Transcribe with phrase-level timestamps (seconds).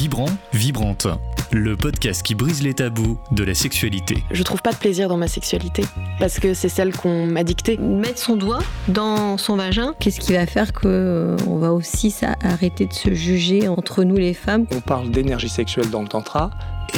[0.00, 1.08] Vibrant, Vibrante,
[1.52, 4.24] le podcast qui brise les tabous de la sexualité.
[4.30, 5.84] Je trouve pas de plaisir dans ma sexualité
[6.18, 7.76] parce que c'est celle qu'on m'a dictée.
[7.76, 12.16] Mettre son doigt dans son vagin, qu'est-ce qui va faire que euh, on va aussi
[12.42, 14.64] arrêter de se juger entre nous les femmes?
[14.74, 16.48] On parle d'énergie sexuelle dans le tantra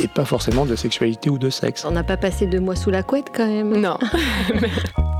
[0.00, 1.84] et pas forcément de sexualité ou de sexe.
[1.84, 3.80] On n'a pas passé deux mois sous la couette quand même.
[3.80, 3.98] Non.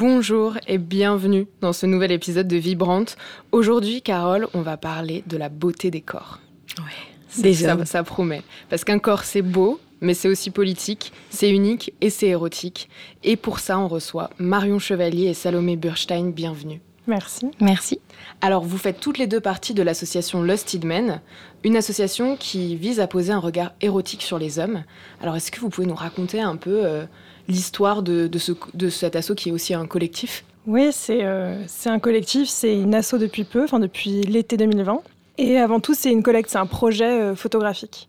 [0.00, 3.18] Bonjour et bienvenue dans ce nouvel épisode de Vibrante.
[3.52, 6.40] Aujourd'hui, Carole, on va parler de la beauté des corps.
[6.78, 7.76] Ouais, déjà.
[7.76, 8.40] Ça, ça promet.
[8.70, 12.88] Parce qu'un corps, c'est beau, mais c'est aussi politique, c'est unique et c'est érotique.
[13.24, 16.30] Et pour ça, on reçoit Marion Chevalier et Salomé Burstein.
[16.30, 16.80] Bienvenue.
[17.06, 17.50] Merci.
[17.60, 18.00] Merci.
[18.40, 21.20] Alors, vous faites toutes les deux partie de l'association Lusted Men,
[21.62, 24.82] une association qui vise à poser un regard érotique sur les hommes.
[25.20, 27.04] Alors, est-ce que vous pouvez nous raconter un peu euh,
[27.50, 31.62] l'histoire de, de, ce, de cet assaut qui est aussi un collectif Oui, c'est euh,
[31.66, 35.02] c'est un collectif, c'est une asso depuis peu, enfin depuis l'été 2020.
[35.38, 38.08] Et avant tout, c'est une collecte, c'est un projet euh, photographique.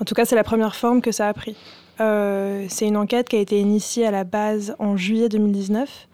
[0.00, 1.56] En tout cas, c'est la première forme que ça a pris.
[2.00, 6.08] Euh, c'est une enquête qui a été initiée à la base en juillet 2019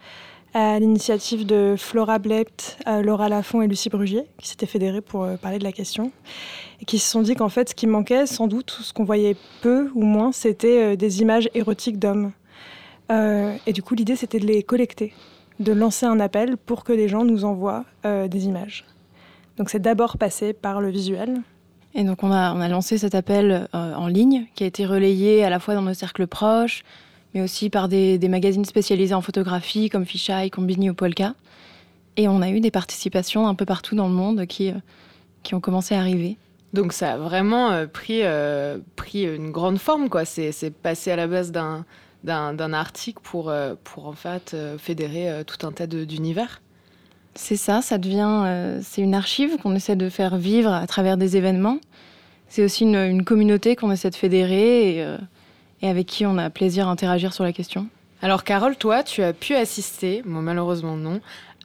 [0.53, 5.61] à l'initiative de Flora Blept, Laura Lafont et Lucie Brugier, qui s'étaient fédérées pour parler
[5.61, 6.11] de la question,
[6.81, 9.37] et qui se sont dit qu'en fait, ce qui manquait, sans doute, ce qu'on voyait
[9.63, 12.33] peu ou moins, c'était des images érotiques d'hommes.
[13.11, 15.13] Euh, et du coup, l'idée, c'était de les collecter,
[15.59, 18.85] de lancer un appel pour que les gens nous envoient euh, des images.
[19.57, 21.41] Donc c'est d'abord passé par le visuel.
[21.95, 24.87] Et donc on a, on a lancé cet appel euh, en ligne qui a été
[24.87, 26.85] relayé à la fois dans nos cercles proches,
[27.35, 31.35] mais aussi par des, des magazines spécialisés en photographie comme Fisheye, Combini ou Polka.
[32.17, 34.75] Et on a eu des participations un peu partout dans le monde qui, euh,
[35.43, 36.37] qui ont commencé à arriver.
[36.73, 40.25] Donc ça a vraiment euh, pris, euh, pris une grande forme, quoi.
[40.25, 41.85] C'est c'est passé à la base d'un
[42.25, 46.05] d'un d'un article pour, euh, pour en fait euh, fédérer euh, tout un tas de-
[46.05, 46.61] d'univers.
[47.35, 51.17] C'est ça, ça devient, euh, c'est une archive qu'on essaie de faire vivre à travers
[51.17, 51.79] des événements.
[52.49, 55.17] C'est aussi une, une communauté qu'on essaie de fédérer et, euh,
[55.83, 57.87] et avec qui on a plaisir à interagir sur la question.
[58.21, 61.21] Alors Carole, toi, tu as pu assister, moi malheureusement non,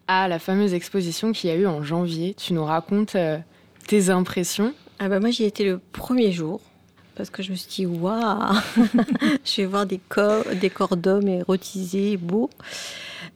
[0.08, 2.36] à la fameuse exposition qu'il y a eu en janvier.
[2.36, 3.40] Tu nous racontes euh,
[3.88, 4.72] tes impressions.
[5.00, 6.62] Ah bah moi j'y étais le premier jour
[7.16, 8.56] parce que je me suis dit waouh,
[9.46, 12.50] je vais voir des corps, des corps d'hommes érotisés, beaux.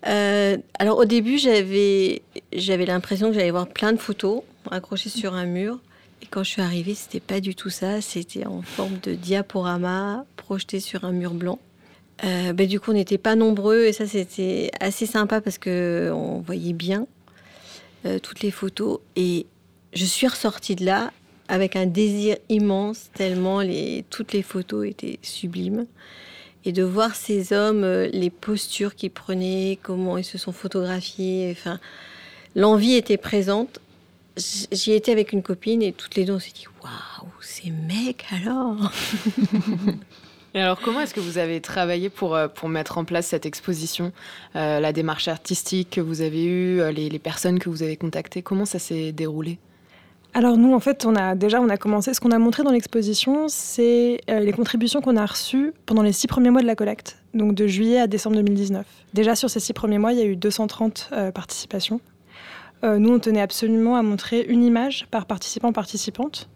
[0.07, 2.22] Euh, alors au début j'avais
[2.53, 5.79] j'avais l'impression que j'allais voir plein de photos accrochées sur un mur.
[6.22, 8.01] Et quand je suis arrivée, c'était pas du tout ça.
[8.01, 11.59] C'était en forme de diaporama projeté sur un mur blanc.
[12.25, 16.11] Euh, bah, du coup, on n'était pas nombreux et ça, c'était assez sympa parce que
[16.13, 17.07] on voyait bien
[18.06, 19.00] euh, toutes les photos.
[19.16, 19.46] Et
[19.94, 21.11] je suis ressortie de là
[21.50, 23.62] avec un désir immense, tellement
[24.10, 25.86] toutes les photos étaient sublimes.
[26.64, 31.50] Et de voir ces hommes, euh, les postures qu'ils prenaient, comment ils se sont photographiés,
[31.58, 31.80] enfin,
[32.56, 33.80] l'envie était présente.
[34.38, 38.26] J'y étais avec une copine et toutes les deux on s'est dit waouh, ces mecs
[38.32, 38.92] alors
[40.54, 44.12] Et alors comment est-ce que vous avez travaillé pour, euh, mettre en place cette exposition
[44.56, 48.66] Euh, La démarche artistique que vous avez eue, les personnes que vous avez contactées, comment
[48.66, 49.59] ça s'est déroulé?
[50.34, 52.13] Alors nous, en fait, déjà on a commencé.
[52.13, 56.12] Ce qu'on a montré dans l'exposition, c'est euh, les contributions qu'on a reçues pendant les
[56.12, 58.85] six premiers mois de la collecte, donc de juillet à décembre 2019.
[59.13, 62.00] Déjà sur ces six premiers mois, il y a eu 230 euh, participations.
[62.84, 66.47] Euh, nous, on tenait absolument à montrer une image par participant participante,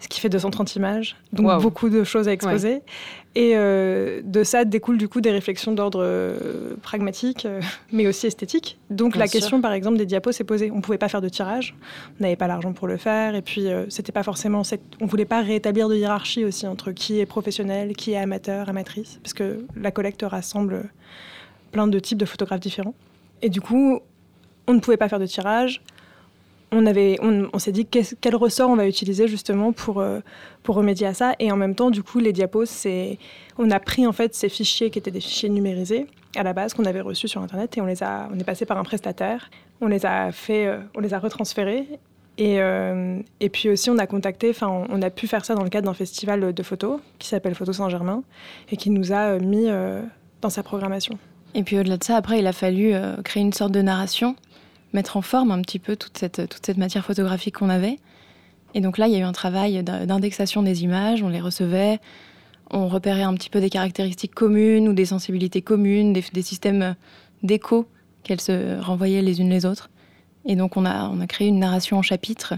[0.00, 2.82] ce qui fait 230 images, donc beaucoup de choses à exposer.
[3.36, 7.60] Et euh, de ça découlent du coup des réflexions d'ordre euh, pragmatique, euh,
[7.90, 8.78] mais aussi esthétique.
[8.90, 9.40] Donc Bien la sûr.
[9.40, 10.70] question, par exemple, des diapos s'est posée.
[10.70, 11.74] On ne pouvait pas faire de tirage
[12.20, 14.82] on n'avait pas l'argent pour le faire et puis c'était pas forcément cette...
[15.00, 19.18] on voulait pas rétablir de hiérarchie aussi entre qui est professionnel qui est amateur amatrice
[19.22, 20.90] parce que la collecte rassemble
[21.72, 22.94] plein de types de photographes différents
[23.42, 24.00] et du coup
[24.66, 25.82] on ne pouvait pas faire de tirage
[26.74, 30.20] on s'est dit quel ressort on va utiliser justement pour euh,
[30.62, 31.34] pour remédier à ça.
[31.38, 33.18] Et en même temps du coup les diapos c'est
[33.58, 36.74] on a pris en fait ces fichiers qui étaient des fichiers numérisés à la base
[36.74, 39.50] qu'on avait reçus sur internet et on les a on est passé par un prestataire.
[39.80, 41.86] On les a fait euh, on les a retransférés.
[42.36, 45.62] Et, euh, et puis aussi, on a contacté, enfin, on, a pu faire ça dans
[45.62, 48.24] le cadre d'un festival de photos qui s'appelle Photo Saint-Germain
[48.72, 49.68] et qui nous a mis
[50.40, 51.16] dans sa programmation.
[51.54, 52.92] Et puis au-delà de ça, après, il a fallu
[53.22, 54.34] créer une sorte de narration,
[54.94, 57.98] mettre en forme un petit peu toute cette, toute cette matière photographique qu'on avait.
[58.72, 61.40] Et donc là, il y a eu un travail d'in- d'indexation des images, on les
[61.40, 62.00] recevait,
[62.70, 66.94] on repérait un petit peu des caractéristiques communes ou des sensibilités communes, des, des systèmes
[67.42, 67.86] d'écho
[68.22, 69.90] qu'elles se renvoyaient les unes les autres.
[70.46, 72.54] Et donc on a, on a créé une narration en chapitres.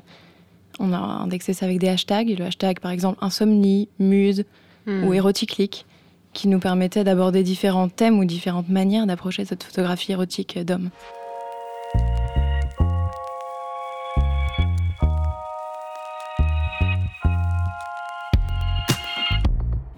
[0.79, 2.29] On a indexé ça avec des hashtags.
[2.39, 4.45] Le hashtag, par exemple, insomnie, muse
[4.89, 5.03] Hmm.
[5.03, 5.85] ou éroticlique,
[6.33, 10.91] qui nous permettait d'aborder différents thèmes ou différentes manières d'approcher cette photographie érotique d'homme.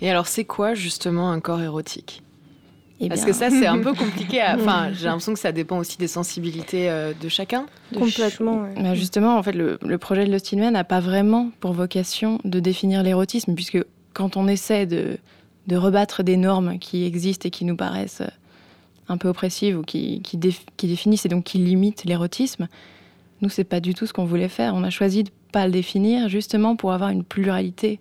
[0.01, 2.23] Et alors, c'est quoi justement un corps érotique?
[3.01, 4.41] Eh Parce bien, que ça, c'est un peu compliqué.
[4.41, 7.67] à- Enfin, j'ai l'impression que ça dépend aussi des sensibilités euh, de chacun.
[7.93, 8.63] de Complètement.
[8.63, 8.75] ouais.
[8.83, 12.59] Bah, justement, en fait, le, le projet de Lost n'a pas vraiment pour vocation de
[12.61, 13.79] définir l'érotisme, puisque
[14.15, 15.19] quand on essaie de,
[15.69, 18.29] de rebattre des normes qui existent et qui nous paraissent euh,
[19.09, 22.67] un peu oppressives ou qui, qui définissent et donc qui limitent l'érotisme,
[23.43, 24.75] nous, c'est pas du tout ce qu'on voulait faire.
[24.75, 28.01] On a choisi de pas le définir, justement pour avoir une pluralité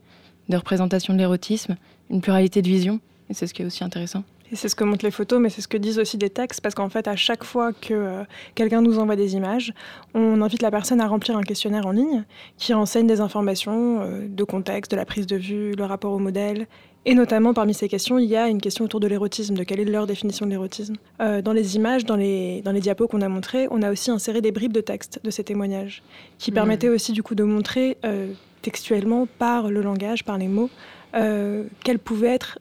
[0.50, 1.78] de représentation de l'érotisme,
[2.10, 3.00] une pluralité de vision,
[3.30, 4.24] et c'est ce qui est aussi intéressant.
[4.52, 6.62] Et c'est ce que montrent les photos, mais c'est ce que disent aussi des textes,
[6.62, 8.24] parce qu'en fait, à chaque fois que euh,
[8.56, 9.74] quelqu'un nous envoie des images,
[10.14, 12.24] on invite la personne à remplir un questionnaire en ligne
[12.58, 16.20] qui renseigne des informations euh, de contexte, de la prise de vue, le rapport au
[16.20, 16.68] modèle.
[17.06, 19.80] Et notamment, parmi ces questions, il y a une question autour de l'érotisme, de quelle
[19.80, 20.96] est leur définition de l'érotisme.
[21.22, 24.12] Euh, dans les images, dans les, dans les diapos qu'on a montrés, on a aussi
[24.12, 26.04] inséré des bribes de texte de ces témoignages,
[26.38, 26.56] qui Mhm.
[26.56, 30.70] permettaient aussi du coup de montrer euh, textuellement, par le langage, par les mots,
[31.16, 32.60] euh, quelles pouvaient être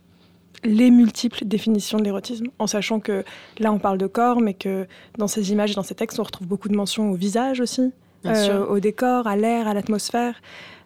[0.63, 3.25] les multiples définitions de l'érotisme, en sachant que
[3.59, 4.87] là on parle de corps, mais que
[5.19, 7.93] dans ces images et dans ces textes on retrouve beaucoup de mentions au visage aussi,
[8.69, 10.41] au décor, à l'air, à l'atmosphère.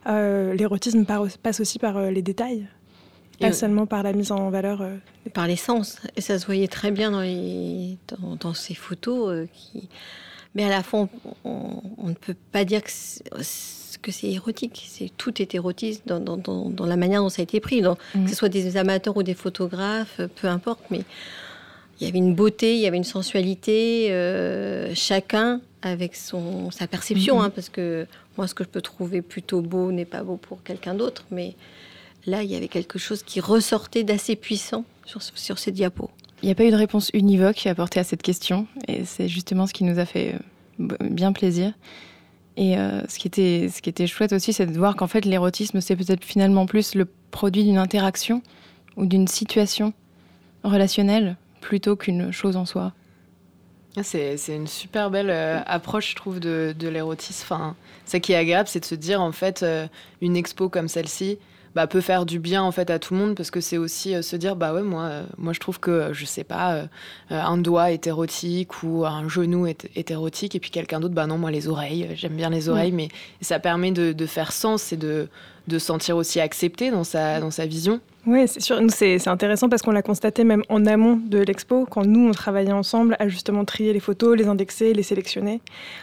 [0.06, 1.04] Euh, L'érotisme
[1.42, 2.66] passe aussi par euh, les détails,
[3.40, 4.82] pas Et- seulement par la mise en valeur.
[4.82, 4.96] euh,
[5.34, 5.98] par les sens.
[6.16, 9.30] Et ça se voyait très bien dans, les, dans, dans ces photos.
[9.30, 9.88] euh, qui...
[10.54, 11.08] Mais à la fois,
[11.44, 13.22] on, on- on ne peut pas dire que c'est,
[14.02, 14.86] que c'est érotique.
[14.88, 17.82] C'est, tout est érotique dans, la manière dont ça a été pris.
[17.82, 18.24] Dans- Mhm.
[18.24, 20.80] Que ce soit des amateurs ou des photographes, euh, peu importe.
[20.90, 21.02] Mais
[22.00, 26.86] il y avait une beauté, il y avait une sensualité, euh, chacun avec son, sa
[26.86, 27.36] perception.
[27.38, 27.42] Mhm.
[27.44, 28.06] hein, parce que
[28.36, 31.24] moi, ce que je peux trouver plutôt beau n'est pas beau pour quelqu'un d'autre.
[31.30, 31.54] Mais
[32.26, 36.10] là, il y avait quelque chose qui ressortait d'assez puissant sur, ce- sur ces diapos.
[36.42, 39.66] Il n'y a pas eu de réponse univoque apportée à cette question, et c'est justement
[39.66, 40.36] ce qui nous a fait
[40.80, 41.72] euh, bien plaisir.
[42.56, 45.24] Et euh, ce, qui était, ce qui était chouette aussi, c'est de voir qu'en fait,
[45.24, 48.42] l'érotisme, c'est peut-être finalement plus le produit d'une interaction
[48.96, 49.92] ou d'une situation
[50.64, 52.92] relationnelle plutôt qu'une chose en soi.
[53.96, 57.42] Ah, C'est une super belle euh, approche, je trouve, de, de l'érotisme.
[57.44, 59.86] Enfin, ça qui est agréable, c'est de se dire, en fait, euh,
[60.20, 61.38] une expo comme celle-ci
[61.74, 64.14] bah, peut faire du bien, en fait, à tout le monde, parce que c'est aussi
[64.14, 66.74] euh, se dire, bah ouais, moi, euh, moi, je trouve que, euh, je sais pas,
[66.74, 66.86] euh,
[67.30, 71.26] un doigt est érotique ou un genou est, est érotique, et puis quelqu'un d'autre, bah
[71.26, 73.08] non, moi, les oreilles, j'aime bien les oreilles, mais
[73.40, 75.28] ça permet de, de faire sens et de,
[75.68, 78.00] de se sentir aussi accepté dans sa, dans sa vision.
[78.26, 78.78] Oui, c'est sûr.
[78.90, 82.72] C'est intéressant parce qu'on l'a constaté même en amont de l'expo, quand nous, on travaillait
[82.72, 85.62] ensemble à justement trier les photos, les indexer, les sélectionner.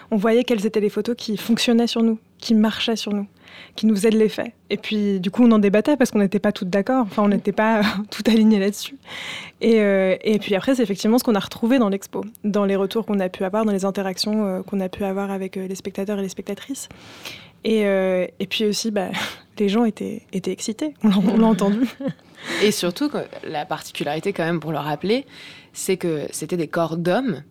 [0.09, 3.27] On voyait quelles étaient les photos qui fonctionnaient sur nous, qui marchaient sur nous,
[3.75, 4.53] qui nous faisaient de l'effet.
[4.69, 7.03] Et puis, du coup, on en débattait parce qu'on n'était pas toutes d'accord.
[7.09, 7.81] Enfin, on n'était pas
[8.11, 8.95] tout alignées là-dessus.
[9.61, 12.75] Et, euh, et puis après, c'est effectivement ce qu'on a retrouvé dans l'expo, dans les
[12.75, 15.67] retours qu'on a pu avoir, dans les interactions euh, qu'on a pu avoir avec euh,
[15.67, 16.89] les spectateurs et les spectatrices.
[17.63, 19.09] Et, euh, et puis aussi, bah,
[19.59, 20.93] les gens étaient, étaient excités.
[21.03, 21.79] On l'a- entendu.
[22.63, 23.09] Et surtout,
[23.43, 25.25] la particularité quand même pour le rappeler,
[25.73, 27.41] c'est que c'était des corps d'hommes.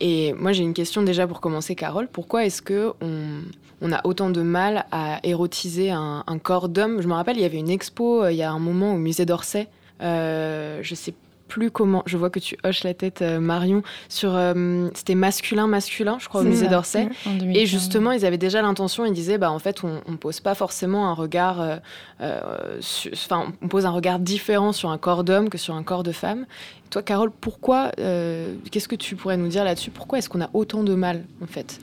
[0.00, 2.08] Et moi j'ai une question déjà pour commencer, Carole.
[2.08, 7.00] Pourquoi est-ce que on, a autant de mal à érotiser un, un corps d'homme?
[7.00, 8.98] Je me rappelle, il y avait une expo euh, il y a un moment au
[8.98, 9.68] musée d'Orsay.
[10.02, 11.14] Euh, je sais
[11.48, 12.02] plus comment.
[12.06, 13.82] Je vois que tu hoches la tête, euh, Marion.
[14.08, 17.08] Sur, euh, c'était masculin, masculin, je crois, au musée d'Orsay.
[17.26, 17.56] En 2015.
[17.56, 20.54] Et justement, ils avaient déjà l'intention, ils disaient, bah, en fait, on ne pose pas
[20.54, 22.80] forcément un regard, euh,
[23.12, 26.12] enfin, on pose un regard différent sur un corps d'homme que sur un corps de
[26.12, 26.46] femme.
[26.90, 29.90] Toi, Carole, pourquoi, qu'est-ce que tu pourrais nous dire là-dessus?
[29.90, 31.78] Pourquoi est-ce qu'on a autant de mal, en fait,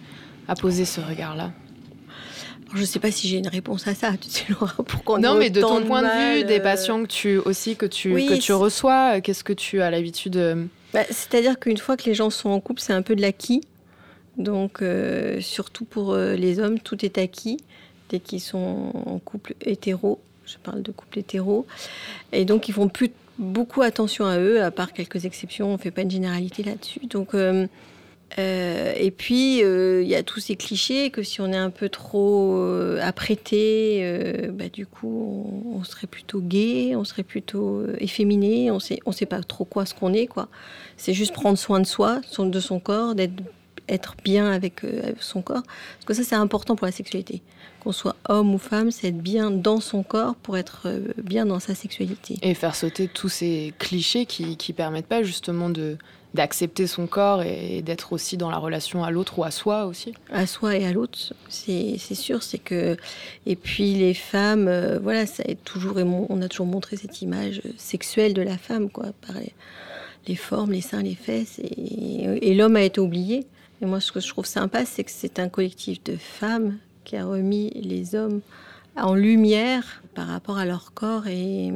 [0.48, 1.52] à poser ce regard-là?
[2.74, 4.76] Je ne sais pas si j'ai une réponse à ça, tu sais, Laura,
[5.20, 8.14] Non, mais de ton point de vue, des euh, patients que tu aussi que tu
[8.14, 11.98] Oui, que tu reçois, euh, qu'est-ce que tu as l'habitude euh, Bah, C'est-à-dire qu'une fois
[11.98, 13.62] que les gens sont en couple, c'est un peu de l'acquis.
[14.38, 17.58] Donc, euh, surtout pour euh, les hommes, tout est acquis
[18.10, 20.20] dès qu'ils sont en couple hétéro.
[20.46, 21.66] Je parle de couple hétéro.
[22.32, 25.70] Et donc, ils font plus beaucoup attention à eux, à part quelques exceptions.
[25.70, 27.02] On ne fait pas une généralité là-dessus.
[27.08, 27.68] Donc, euh,
[28.40, 31.70] euh, et puis, euh, il y a tous ces clichés que si on est un
[31.70, 37.80] peu trop euh, apprêté, euh, bah, du coup, on, serait plutôt gay, on serait plutôt
[37.80, 40.48] euh, efféminé, on sait, on sait pas trop quoi ce qu'on est, quoi.
[40.98, 43.34] C'est juste prendre soin de soi, de son corps, d'être
[43.90, 45.64] être bien avec, euh, son corps.
[45.64, 47.42] Parce que ça, c'est important pour la sexualité.
[47.80, 51.46] Qu'on soit homme ou femme, c'est être bien dans son corps pour être euh, bien
[51.46, 52.38] dans sa sexualité.
[52.42, 55.98] et faire sauter tous ces clichés qui qui permettent pas justement de
[56.34, 60.14] d'accepter son corps et d'être aussi dans la relation à l'autre ou à soi aussi.
[60.32, 62.42] à soi et à l'autre, c'est sûr.
[62.42, 62.98] C'est que
[63.46, 67.62] et puis les femmes, euh, voilà, ça est toujours on a toujours montré cette image
[67.78, 69.36] sexuelle de la femme, quoi, par
[70.28, 73.46] les, formes, les seins, les fesses, et, l'homme a été oublié.
[73.82, 77.18] Et moi, ce que je trouve sympa, c'est que c'est un collectif de femmes qui
[77.18, 78.42] a remis les hommes
[78.96, 81.28] en lumière par rapport à leur corps.
[81.28, 81.72] Et,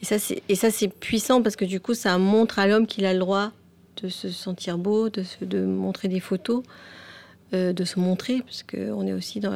[0.00, 3.20] et ça, c'est puissant parce que du coup, ça montre à l'homme qu'il a le
[3.20, 3.52] droit
[4.02, 6.62] de se sentir beau, de, se- montrer des photos,
[7.54, 9.52] euh, de se montrer, parce qu'on est aussi dans,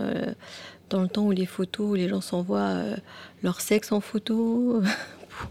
[0.92, 2.96] le temps où les photos, où les gens s'envoient euh,
[3.42, 4.82] leur sexe en photo,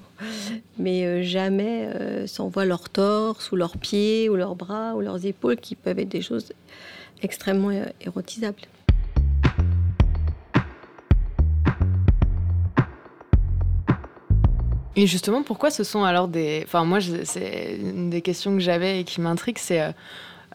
[0.79, 5.57] mais euh, jamais s'envoient leur torse ou leurs pieds ou leurs bras ou leurs épaules,
[5.57, 6.53] qui peuvent être des choses
[7.21, 7.71] extrêmement
[8.01, 8.61] érotisables.
[14.95, 16.61] Et justement, pourquoi ce sont alors des...
[16.65, 19.91] Enfin, moi, c'est une des questions que j'avais et qui m'intrigue, c'est euh,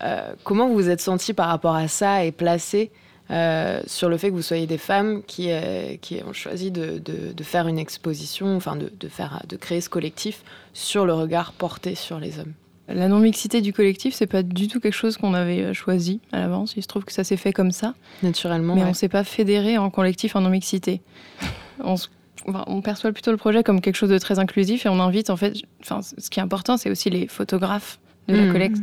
[0.02, 2.90] euh, comment vous vous êtes senti par rapport à ça et placé
[3.30, 6.99] euh, sur le fait que vous soyez des femmes qui, euh, qui ont choisi de,
[6.99, 10.42] de- de faire une exposition, enfin de, de faire, de créer ce collectif
[10.73, 12.52] sur le regard porté sur les hommes?
[12.88, 16.73] La non-mixité du collectif, c'est pas du tout quelque chose qu'on avait choisi à l'avance.
[16.76, 17.94] Il se trouve que ça s'est fait comme ça.
[18.25, 18.75] Naturellement.
[18.75, 18.88] mais ouais.
[18.88, 21.00] on s'est pas fédéré en collectif en non-mixité.
[21.85, 22.09] on, se-
[22.49, 25.30] enfin, on perçoit plutôt le projet comme quelque chose de très inclusif et on invite
[25.30, 25.54] en fait.
[25.80, 28.52] Enfin, ce qui est important, c'est aussi les photographes de la Mhm.
[28.52, 28.78] collecte.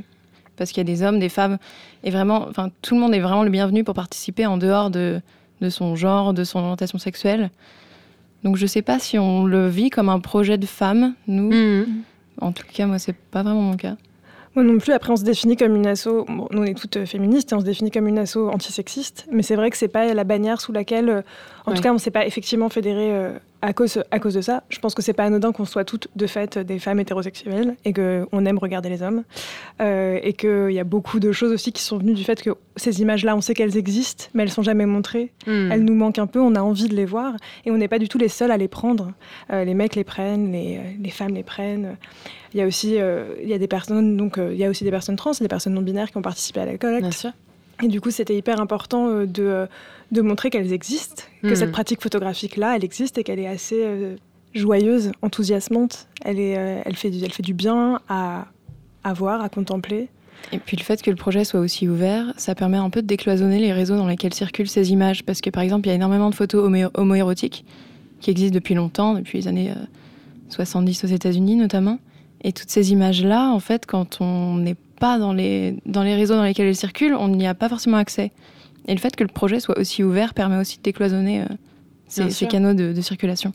[0.55, 1.57] Parce qu'il y a des hommes, des femmes,
[2.03, 5.21] et vraiment, enfin, tout le monde est vraiment le bienvenu pour participer en dehors de,
[5.61, 7.51] de son genre, de son orientation sexuelle.
[8.43, 11.51] Donc je sais pas si on le vit comme un projet de femme, nous.
[11.51, 11.85] Mhm.
[12.41, 13.97] En tout cas, moi, c'est pas vraiment mon cas.
[14.57, 14.91] Moi non plus.
[14.93, 16.25] Après, on se définit comme une asso.
[16.27, 19.27] Bon, nous, on est toutes euh, féministes et on se définit comme une asso antisexiste.
[19.31, 21.21] Mais c'est vrai que c'est pas la bannière sous laquelle, euh,
[21.67, 21.77] en Ouais.
[21.77, 23.37] tout cas, on s'est pas effectivement fédéré euh,
[23.67, 24.63] à cause à cause de ça.
[24.69, 27.91] Je pense que c'est pas anodin qu'on soit toutes de fait des femmes hétérosexuelles et
[27.91, 29.23] que on aime regarder les hommes
[29.79, 32.51] Euh, et qu'il y a beaucoup de choses aussi qui sont venues du fait que
[32.77, 35.31] ces images-là, on sait qu'elles existent, mais elles sont jamais montrées.
[35.45, 35.71] Mhm.
[35.71, 37.33] Elles nous manquent un peu, on a envie de les voir
[37.65, 39.11] et on n'est pas du tout les seuls à les prendre.
[39.51, 41.97] Euh, les mecs les prennent, les, euh, les femmes les prennent.
[42.53, 44.83] Il y a aussi euh, il y a des personnes donc il y a aussi
[44.85, 47.01] des personnes trans, des personnes non binaires qui ont participé à la collecte.
[47.01, 47.31] Bien sûr.
[47.83, 49.67] Et du coup, c'était hyper important de,
[50.11, 54.15] de montrer qu'elles existent, que cette pratique photographique-là, elle existe et qu'elle est assez euh,
[54.55, 56.07] joyeuse, enthousiasmante.
[56.23, 58.45] Elle, est, euh, elle, fait du, elle fait du bien à,
[59.03, 60.07] à voir, à contempler.
[60.51, 63.07] Et puis le fait que le projet soit aussi ouvert, ça permet un peu de
[63.07, 65.23] décloisonner les réseaux dans lesquels circulent ces images.
[65.23, 67.65] Parce que par exemple, il y a énormément de photos homo- homoérotiques
[68.21, 69.85] qui existent depuis longtemps, depuis les années euh,
[70.49, 71.99] 70 aux États-Unis notamment.
[72.43, 76.35] Et toutes ces images-là, en fait, quand on n'est pas dans les, dans les réseaux
[76.35, 78.31] dans lesquels elles circulent, on n'y a pas forcément accès.
[78.87, 81.45] Et le fait que le projet soit aussi ouvert permet aussi de décloisonner euh,
[82.07, 83.53] ces, canaux de, de circulation.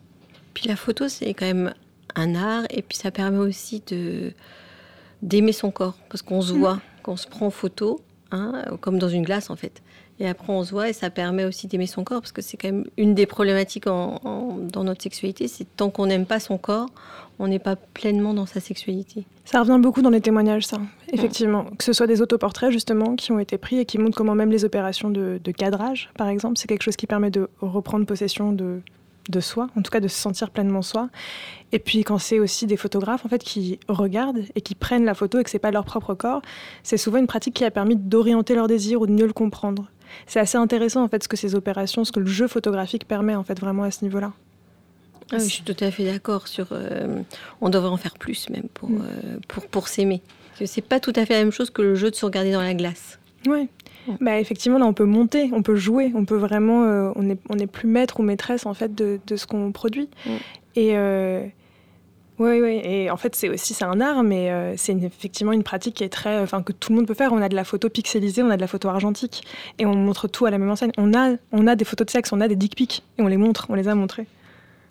[0.54, 1.74] Puis la photo, c'est quand même
[2.14, 4.32] un art, et puis ça permet aussi de
[5.22, 8.00] d'aimer son corps, parce qu'on se voit, qu'on se prend en photo,
[8.32, 9.80] hein, comme dans une glace en fait.
[10.22, 12.56] Et après, on se voit, et ça permet aussi d'aimer son corps, parce que c'est
[12.56, 16.86] quand même une des problématiques dans notre sexualité, c'est tant qu'on n'aime pas son corps,
[17.40, 19.24] on n'est pas pleinement dans sa sexualité.
[19.44, 20.78] Ça revient beaucoup dans les témoignages, ça,
[21.12, 21.64] effectivement.
[21.76, 24.52] Que ce soit des autoportraits, justement, qui ont été pris et qui montrent comment même
[24.52, 28.52] les opérations de, de cadrage, par exemple, c'est quelque chose qui permet de reprendre possession
[28.52, 28.80] de,
[29.28, 31.08] de soi, en tout cas de se sentir pleinement soi.
[31.72, 35.14] Et puis quand c'est aussi des photographes, en fait, qui regardent et qui prennent la
[35.14, 36.42] photo et que c'est pas leur propre corps,
[36.84, 39.90] c'est souvent une pratique qui a permis d'orienter leur désir ou de mieux le comprendre.
[40.26, 43.34] C'est assez intéressant, en fait, ce que ces opérations, ce que le jeu photographique permet,
[43.34, 44.32] en fait, vraiment à ce niveau-là.
[45.30, 46.68] Ah oui, je suis tout à fait d'accord sur.
[46.72, 47.22] euh,
[47.60, 49.02] on devrait en faire plus même pour Mm.
[49.02, 50.20] euh, pour pour s'aimer.
[50.64, 52.60] C'est pas tout à fait la même chose que le jeu de se regarder dans
[52.60, 53.18] la glace.
[53.48, 53.68] Oui.
[54.20, 57.38] Bah, effectivement, là, on peut monter, on peut jouer, on peut vraiment, euh, on n'est
[57.48, 60.08] on est plus maître ou maîtresse en fait de, de ce qu'on produit.
[60.26, 60.30] Mm.
[60.76, 61.44] Et euh,
[62.42, 62.80] oui, oui.
[62.82, 66.04] Et en fait, c'est aussi c'est un art, mais euh, c'est effectivement une pratique qui
[66.04, 67.32] est très, enfin que tout le monde peut faire.
[67.32, 69.44] On a de la photo pixelisée, on a de la photo argentique,
[69.78, 70.92] et on montre tout à la même enseigne.
[70.98, 73.28] On a, on a des photos de sexe, on a des dick pics, et on
[73.28, 74.26] les montre, on les a montrées.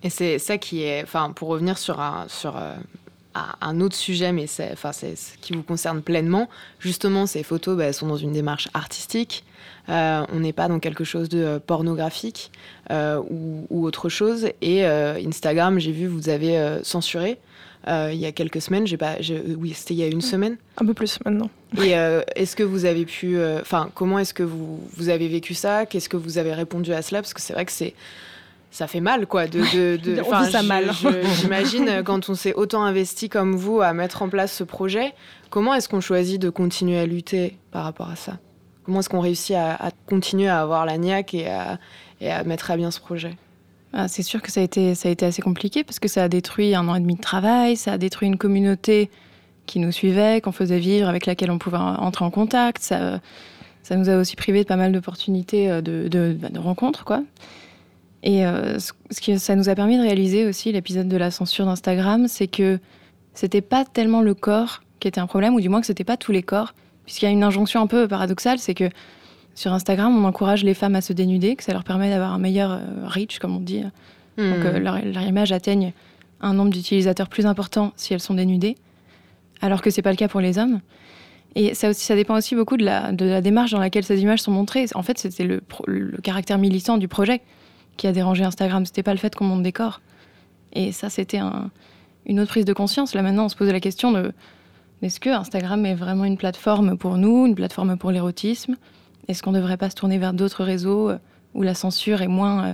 [0.04, 2.76] Et c'est ça qui est, enfin, pour revenir sur un, sur euh,
[3.36, 5.06] un- un autre sujet, mais c'est, enfin, ce
[5.42, 6.50] qui vous concerne pleinement.
[6.80, 9.44] Justement, ces photos bah, elles sont dans une démarche artistique.
[9.90, 12.52] Euh, on n'est pas dans quelque chose de euh, pornographique
[12.92, 14.48] euh, ou, ou autre chose.
[14.62, 17.38] Et euh, Instagram, j'ai vu, vous avez censuré.
[17.88, 19.16] il y a quelques semaines, j'ai pas,
[19.58, 20.58] oui, c'était il y a une semaine.
[20.78, 21.50] Un peu plus maintenant.
[21.82, 21.92] Et
[22.36, 25.86] est-ce que vous avez pu, enfin, comment est-ce que vous, vous avez vécu ça?
[25.88, 27.22] Qu'est-ce que vous avez répondu à cela?
[27.22, 27.94] Parce que c'est vrai que c'est,
[28.72, 29.48] ça fait mal, quoi.
[29.48, 30.92] De, de, On ça je- mal.
[31.42, 35.14] J'imagine euh, quand on s'est autant investi comme vous à mettre en place ce projet,
[35.50, 38.40] comment est-ce qu'on choisit de continuer à lutter par rapport à ça?
[38.84, 41.78] Comment est-ce qu'on réussit à, à continuer à avoir la niaque et à,
[42.20, 43.36] et à mettre à bien ce projet?
[43.94, 46.24] Ah, c'est sûr que ça a, été, ça a été assez compliqué parce que ça
[46.24, 49.10] a détruit un an et demi de travail, ça a détruit une communauté
[49.66, 52.82] qui nous suivait, qu'on faisait vivre, avec laquelle on pouvait entrer en contact.
[52.82, 53.20] Ça,
[53.84, 57.22] ça nous a aussi privé de pas mal d'opportunités euh, de, de, de rencontres, quoi.
[58.24, 61.66] Et euh, ce qui ça nous a permis de réaliser aussi l'épisode de la censure
[61.66, 62.80] d'Instagram, c'est que
[63.34, 66.18] c'était pas tellement le corps qui était un problème, ou du moins que c'était pas
[66.18, 66.74] tous les corps,
[67.06, 68.90] puisqu'il y a une injonction un peu paradoxale, c'est que
[69.54, 72.40] Sur Instagram, on encourage les femmes à se dénuder, que ça leur permet d'avoir un
[72.40, 73.82] meilleur reach, comme on dit.
[73.82, 73.92] Donc
[74.38, 74.78] Hmm.
[74.78, 75.92] leur, leur image atteigne
[76.40, 78.78] un nombre d'utilisateurs plus important si elles sont dénudées,
[79.60, 80.80] alors que c'est pas le cas pour les hommes.
[81.56, 84.22] Et ça, aussi, ça dépend aussi beaucoup de la, de la démarche dans laquelle ces
[84.22, 84.86] images sont montrées.
[84.96, 87.42] En fait, c'était le caractère militant du projet
[87.98, 88.86] qui a dérangé Instagram.
[88.86, 90.02] C'était pas le fait qu'on monte des corps.
[90.74, 91.70] Et ça, c'était un-
[92.26, 93.14] une autre prise de conscience.
[93.14, 94.32] Là, maintenant, on se pose la question de
[95.02, 98.76] est-ce que Instagram est vraiment une plateforme pour nous, une plateforme pour l'érotisme?
[99.28, 101.18] Est-ce qu'on ne devrait pas se tourner vers d'autres réseaux euh,
[101.54, 102.74] où la censure est moins, euh,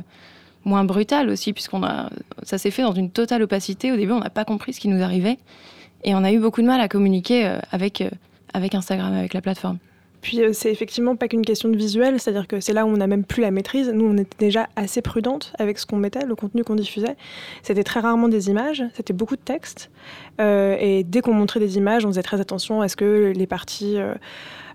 [0.65, 2.09] moins brutale aussi, puisqu'on a,
[2.43, 3.91] ça s'est fait dans une totale opacité.
[3.91, 5.37] Au début, on n'a pas compris ce qui nous arrivait.
[6.03, 8.03] Et on a eu beaucoup de mal à communiquer euh, avec
[8.75, 9.77] Instagram, avec la plateforme.
[10.27, 12.97] Puis euh, c'est effectivement pas qu'une question de visuel, c'est-à-dire que c'est là où on
[12.97, 13.89] n'a même plus la maîtrise.
[13.93, 17.15] Nous, on était déjà assez prudente avec ce qu'on mettait, le contenu qu'on diffusait.
[17.63, 19.89] C'était très rarement des images, c'était beaucoup de texte.
[20.41, 23.47] Euh, et dès qu'on montrait des images, on faisait très attention à ce que les
[23.47, 23.95] parties,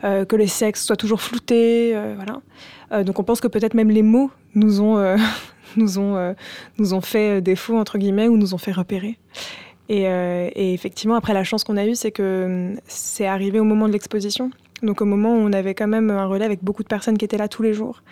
[0.03, 3.05] euh, que les sexes soient toujours floutés, voilà.
[3.05, 5.17] Donc on pense que peut-être même les mots nous ont,
[5.77, 6.35] nous ont,
[6.79, 9.19] nous ont fait défaut entre guillemets ou nous ont fait repérer.
[9.91, 13.65] Et, et effectivement, après, la chance qu'on a eue, c'est que hum, c'est arrivé au
[13.65, 14.51] moment de l'exposition.
[14.83, 17.25] Donc au moment où on avait quand même un relais avec beaucoup de personnes qui
[17.25, 18.03] étaient là tous les jours.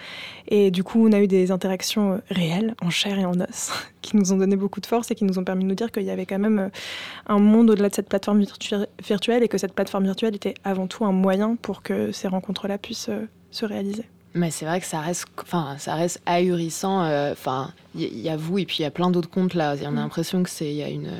[0.49, 3.73] Et du coup, on a eu des interactions euh, réelles, en chair et en os,
[4.03, 5.91] qui nous ont donné beaucoup de force et qui nous ont permis de nous dire
[5.91, 6.69] qu'il y avait quand même euh,
[7.27, 10.87] un monde au-delà de cette plateforme virtu- virtuelle et que cette plateforme virtuelle était avant
[10.87, 14.05] tout un moyen pour que ces rencontres-là puissent euh, se réaliser.
[14.33, 17.03] Mais c'est vrai que ça reste, enfin, ça reste ahurissant.
[17.03, 19.75] euh, Enfin, il y, a vous et puis il y a plein d'autres comptes là.
[19.83, 21.11] On a l'impression que c'est, il y a une,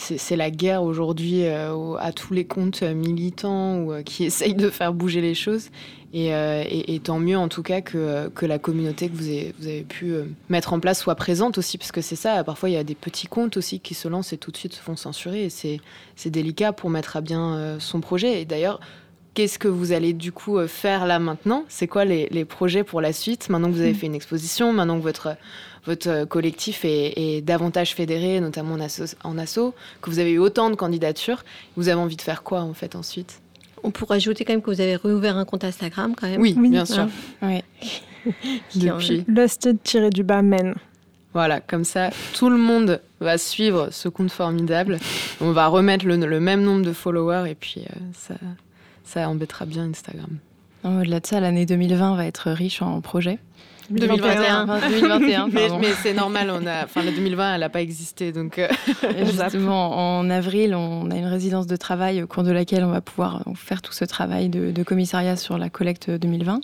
[0.00, 4.70] c'est la guerre aujourd'hui euh, à tous les comptes militants ou euh, qui essayent de
[4.70, 5.68] faire bouger les choses.
[6.12, 6.64] Et, euh,
[7.04, 10.14] tant mieux en tout cas que, la communauté que vous avez, pu
[10.48, 12.42] mettre en place soit présente aussi, parce que c'est ça.
[12.42, 14.72] Parfois il y a des petits comptes aussi qui se lancent et tout de suite
[14.72, 15.44] se font censurer.
[15.44, 18.40] Et c'est délicat pour mettre à bien son projet.
[18.40, 18.80] Et d'ailleurs.
[19.34, 21.64] Qu'est-ce que vous allez du coup euh, faire là maintenant?
[21.68, 23.48] C'est quoi les, les projets pour la suite?
[23.48, 25.36] Maintenant que vous avez fait une exposition, maintenant que votre,
[25.86, 30.38] votre collectif est, est davantage fédéré, notamment en asso, en asso, que vous avez eu
[30.38, 31.44] autant de candidatures,
[31.76, 33.40] vous avez envie de faire quoi en fait ensuite?
[33.82, 36.40] On pourrait ajouter quand même que vous avez réouvert un compte Instagram quand même.
[36.40, 36.68] Oui, Oui.
[36.68, 37.06] bien sûr.
[37.40, 37.62] Ouais.
[38.74, 39.24] Depuis.
[39.26, 40.74] Lusted-du-bas men.
[41.32, 44.98] Voilà, comme ça, tout le monde va suivre ce compte formidable.
[45.40, 48.34] On va remettre le, le même nombre de followers et puis euh, ça,
[49.04, 50.38] ça embêtera bien Instagram.
[50.84, 53.38] Au-delà de ça, l'année 2020 va être riche en projets.
[53.90, 54.64] 2021.
[54.64, 55.68] Enfin, 2021, Mais,
[56.02, 58.68] c'est normal, on a, enfin, la 2020, elle n'a pas existé, donc euh,
[59.24, 63.00] Justement, en avril, on a une résidence de travail au cours de laquelle on va
[63.00, 66.60] pouvoir donc, faire tout ce travail de, de commissariat sur la collecte 2020.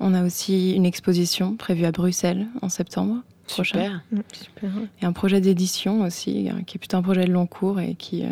[0.00, 3.78] On a aussi une exposition prévue à Bruxelles en septembre prochain.
[3.78, 4.02] super.
[4.32, 4.70] Super.
[5.00, 7.94] Et un projet d'édition aussi, euh, qui est plutôt un projet de long cours et
[7.94, 8.30] qui, euh,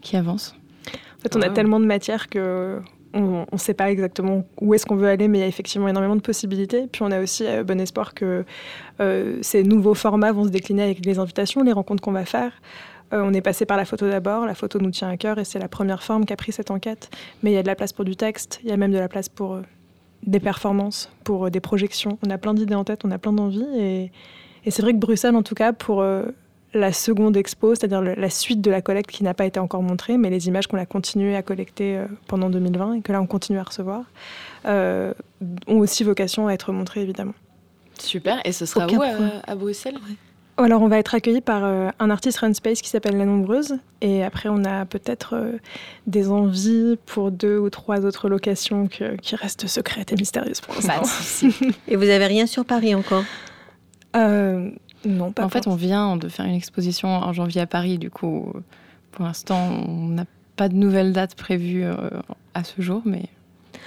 [0.00, 0.54] qui avance.
[1.18, 1.54] En fait, on a Wow.
[1.54, 2.80] tellement de matière que
[3.14, 5.88] on ne sait pas exactement où est-ce qu'on veut aller, mais il y a effectivement
[5.88, 6.86] énormément de possibilités.
[6.90, 8.44] Puis on a aussi euh, bon espoir que
[9.00, 12.52] euh, ces nouveaux formats vont se décliner avec les invitations, les rencontres qu'on va faire.
[13.14, 15.44] Euh, on est passé par la photo d'abord, la photo nous tient à cœur et
[15.44, 17.08] c'est la première forme qu'a pris cette enquête.
[17.42, 18.98] Mais il y a de la place pour du texte, il y a même de
[18.98, 19.60] la place pour
[20.26, 22.18] des performances, pour des projections.
[22.26, 23.66] On a plein d'idées en tête, on a plein d'envies.
[23.78, 24.10] Et,
[24.66, 26.04] et c'est vrai que Bruxelles, en tout cas, pour
[26.74, 30.16] la seconde expo, c'est-à-dire la suite de la collecte qui n'a pas été encore montrée,
[30.18, 33.26] mais les images qu'on a continué à collecter euh, pendant 2020 et que là on
[33.26, 34.02] continue à recevoir,
[34.66, 35.14] euh,
[35.68, 37.34] ont aussi vocation à être montrées évidemment.
[37.98, 38.40] Super.
[38.44, 39.32] Et ce sera Aucun où à, point.
[39.46, 39.94] à Bruxelles
[40.58, 43.78] Alors on va être accueilli par euh, un artiste Run Space qui s'appelle La Nombreuse
[44.02, 45.52] et après on a peut-être euh,
[46.06, 50.74] des envies pour deux ou trois autres locations que- qui restent secrètes et mystérieuses pour
[50.74, 51.02] l'instant.
[51.88, 53.24] Et vous avez rien sur Paris encore?
[54.14, 54.70] Euh,
[55.06, 57.98] non, pas en fait, on vient de faire une exposition en janvier à Paris.
[57.98, 58.52] Du coup,
[59.12, 60.24] pour l'instant, on n'a
[60.56, 61.94] pas de nouvelles dates prévues euh,
[62.54, 63.24] à ce jour, mais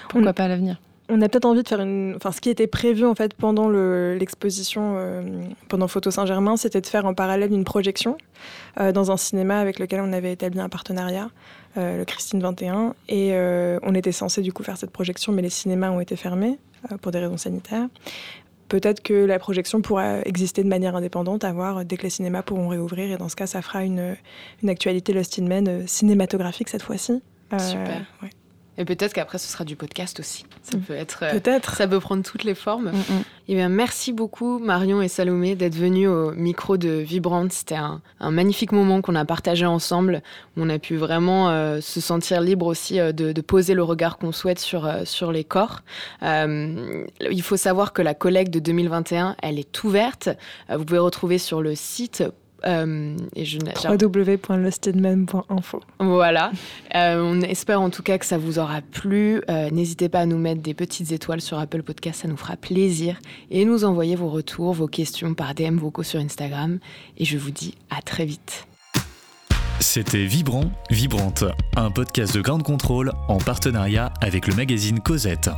[0.09, 0.79] pourquoi On- pas à l'avenir
[1.09, 2.13] On a peut-être envie de faire une.
[2.15, 5.23] Enfin, ce qui était prévu en fait pendant le- l'exposition, euh,
[5.67, 8.15] pendant Photo Saint-Germain, c'était de faire en parallèle une projection
[8.79, 11.29] euh, dans un cinéma avec lequel on avait établi un partenariat,
[11.77, 12.93] euh, le Christine 21.
[13.07, 13.33] Et
[13.83, 16.59] on était censé du coup faire cette projection, mais les cinémas ont été fermés
[17.01, 17.87] pour des raisons sanitaires.
[18.69, 22.43] Peut-être que la projection pourra exister de manière indépendante, à voir dès que les cinémas
[22.43, 23.11] pourront réouvrir.
[23.11, 24.15] Et dans ce cas, ça fera une,
[24.63, 27.21] une actualité Lost in Men euh, cinématographique cette fois-ci.
[27.51, 28.05] Euh, Super.
[28.21, 28.29] ouais.
[28.79, 30.45] Et peut-être qu'après, ce sera du podcast aussi.
[30.63, 30.81] Ça Mm.
[30.81, 31.19] peut être.
[31.23, 31.75] euh, Peut-être.
[31.75, 32.91] Ça peut prendre toutes les formes.
[32.91, 33.23] Mm, mm.
[33.49, 37.51] Eh bien, merci beaucoup Marion et Salomé d'être venus au micro de Vibrante.
[37.51, 40.21] C'était un, un magnifique moment qu'on a partagé ensemble.
[40.55, 44.17] On a pu vraiment euh, se sentir libre aussi euh, de, de poser le regard
[44.17, 45.81] qu'on souhaite sur, euh, sur les corps.
[46.23, 50.29] Il faut savoir que la collecte de 2021, elle est ouverte.
[50.73, 52.23] Vous pouvez retrouver sur le site
[52.65, 55.81] Euh, et je www.lostedman.info.
[55.99, 56.51] Voilà.
[56.95, 59.41] Euh, on espère en tout cas que ça vous aura plu.
[59.49, 62.57] Euh, n'hésitez pas à nous mettre des petites étoiles sur Apple Podcast, ça nous fera
[62.57, 63.19] plaisir.
[63.51, 66.79] Et nous envoyer vos retours, vos questions par DM vocaux sur Instagram.
[67.17, 68.65] Et je vous dis à très vite.
[69.79, 71.45] C'était Vibrant, Vibrante,
[71.77, 75.49] un podcast de Grande Contrôle en partenariat avec le magazine Cosette.